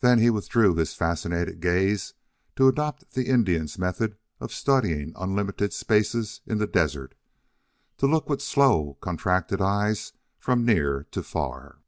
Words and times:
Then 0.00 0.20
he 0.20 0.30
withdrew 0.30 0.74
his 0.74 0.94
fascinated 0.94 1.60
gaze 1.60 2.14
to 2.56 2.66
adopt 2.66 3.10
the 3.10 3.26
Indian's 3.28 3.78
method 3.78 4.16
of 4.40 4.50
studying 4.50 5.12
unlimited 5.16 5.74
spaces 5.74 6.40
in 6.46 6.56
the 6.56 6.66
desert 6.66 7.14
to 7.98 8.06
look 8.06 8.30
with 8.30 8.40
slow, 8.40 8.94
contracted 9.02 9.60
eyes 9.60 10.14
from 10.38 10.64
near 10.64 11.04
to 11.10 11.22
far. 11.22 11.80